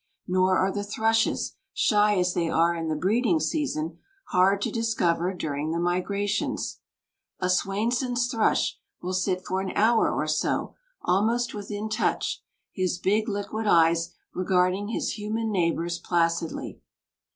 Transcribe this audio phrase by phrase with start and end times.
[0.27, 5.31] Nor are the thrushes, shy as they are in the breeding season, hard to discover
[5.31, 6.79] during the migrations.
[7.39, 12.41] A Swainson's thrush will sit for an hour or so, almost within touch,
[12.71, 16.81] his big liquid eyes regarding his human neighbors placidly.